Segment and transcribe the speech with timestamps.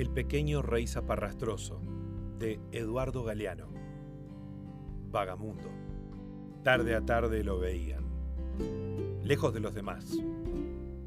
[0.00, 1.82] El pequeño rey zaparrastroso
[2.38, 3.66] de Eduardo Galeano.
[5.10, 5.68] Vagamundo.
[6.64, 8.06] Tarde a tarde lo veían.
[9.22, 10.16] Lejos de los demás.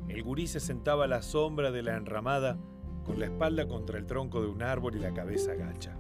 [0.08, 2.60] El gurí se sentaba a la sombra de la enramada
[3.04, 5.98] con la espalda contra el tronco de un árbol y la cabeza gacha.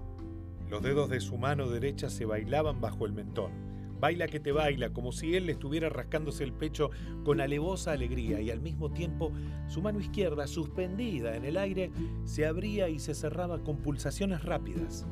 [0.69, 3.72] Los dedos de su mano derecha se bailaban bajo el mentón
[4.03, 6.91] baila que te baila, como si él le estuviera rascándose el pecho
[7.23, 9.31] con alevosa alegría y al mismo tiempo
[9.69, 11.89] su mano izquierda, suspendida en el aire,
[12.25, 15.07] se abría y se cerraba con pulsaciones rápidas.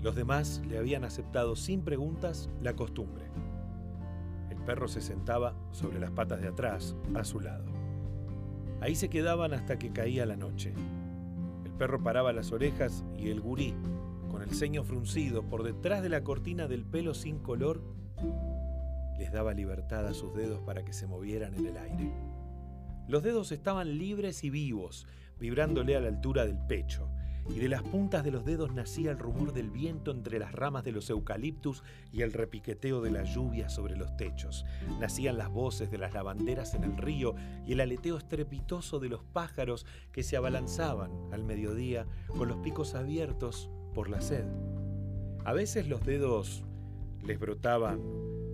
[0.00, 3.24] Los demás le habían aceptado sin preguntas la costumbre.
[4.48, 7.66] El perro se sentaba sobre las patas de atrás, a su lado.
[8.80, 10.72] Ahí se quedaban hasta que caía la noche.
[11.66, 13.74] El perro paraba las orejas y el gurí,
[14.42, 17.82] el ceño fruncido por detrás de la cortina del pelo sin color,
[19.18, 22.10] les daba libertad a sus dedos para que se movieran en el aire.
[23.06, 25.06] Los dedos estaban libres y vivos,
[25.38, 27.10] vibrándole a la altura del pecho,
[27.48, 30.84] y de las puntas de los dedos nacía el rumor del viento entre las ramas
[30.84, 34.64] de los eucaliptus y el repiqueteo de la lluvia sobre los techos.
[35.00, 37.34] Nacían las voces de las lavanderas en el río
[37.66, 42.94] y el aleteo estrepitoso de los pájaros que se abalanzaban al mediodía con los picos
[42.94, 44.44] abiertos por la sed.
[45.44, 46.64] A veces los dedos
[47.24, 48.00] les brotaban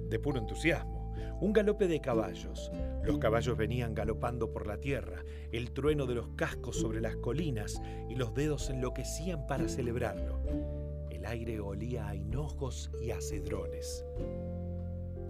[0.08, 1.12] de puro entusiasmo.
[1.40, 2.70] Un galope de caballos.
[3.04, 7.80] Los caballos venían galopando por la tierra, el trueno de los cascos sobre las colinas
[8.08, 10.40] y los dedos enloquecían para celebrarlo.
[11.10, 14.04] El aire olía a hinojos y a cedrones.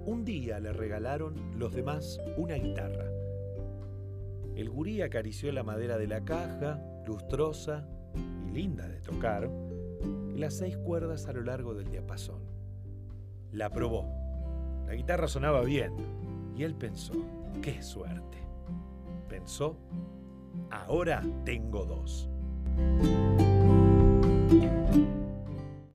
[0.05, 3.11] Un día le regalaron los demás una guitarra.
[4.55, 9.51] El gurí acarició la madera de la caja, lustrosa y linda de tocar,
[10.37, 12.43] las seis cuerdas a lo largo del diapasón.
[13.53, 14.07] La probó.
[14.87, 15.93] La guitarra sonaba bien
[16.57, 17.15] y él pensó,
[17.63, 18.39] qué suerte.
[19.29, 19.77] Pensó,
[20.71, 22.29] ahora tengo dos.